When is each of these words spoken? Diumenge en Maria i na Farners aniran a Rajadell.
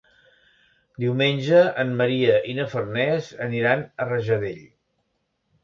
Diumenge 1.03 1.59
en 1.83 1.91
Maria 1.99 2.39
i 2.53 2.57
na 2.61 2.67
Farners 2.73 3.29
aniran 3.49 3.87
a 4.07 4.11
Rajadell. 4.11 4.67